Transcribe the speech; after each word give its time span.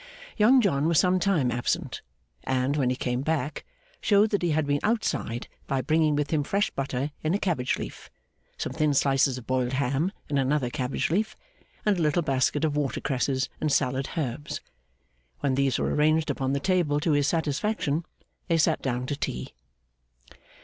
Young 0.35 0.61
John 0.61 0.87
was 0.87 0.99
some 0.99 1.19
time 1.19 1.51
absent, 1.51 2.01
and, 2.45 2.75
when 2.75 2.89
he 2.89 2.95
came 2.95 3.21
back, 3.21 3.63
showed 4.01 4.31
that 4.31 4.41
he 4.41 4.49
had 4.49 4.65
been 4.65 4.79
outside 4.81 5.47
by 5.67 5.81
bringing 5.81 6.15
with 6.15 6.31
him 6.31 6.43
fresh 6.43 6.71
butter 6.71 7.11
in 7.21 7.35
a 7.35 7.37
cabbage 7.37 7.77
leaf, 7.77 8.09
some 8.57 8.71
thin 8.73 8.95
slices 8.95 9.37
of 9.37 9.45
boiled 9.45 9.73
ham 9.73 10.11
in 10.27 10.39
another 10.39 10.71
cabbage 10.71 11.11
leaf, 11.11 11.35
and 11.85 11.99
a 11.99 12.01
little 12.01 12.23
basket 12.23 12.65
of 12.65 12.75
water 12.75 12.99
cresses 12.99 13.47
and 13.59 13.71
salad 13.71 14.09
herbs. 14.17 14.59
When 15.41 15.53
these 15.53 15.77
were 15.77 15.93
arranged 15.93 16.31
upon 16.31 16.53
the 16.53 16.59
table 16.59 16.99
to 16.99 17.11
his 17.11 17.27
satisfaction, 17.27 18.03
they 18.47 18.57
sat 18.57 18.81
down 18.81 19.05
to 19.05 19.15
tea. 19.15 19.53